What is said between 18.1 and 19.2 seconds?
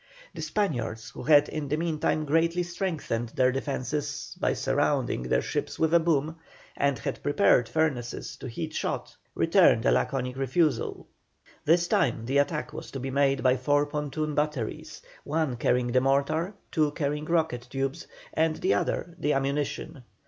and the other